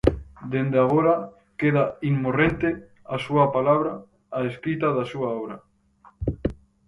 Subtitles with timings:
[0.51, 1.15] Dende agora
[1.59, 2.67] queda, inmorrente,
[3.15, 3.93] a súa palabra,
[4.37, 5.57] a escrita da súa obra.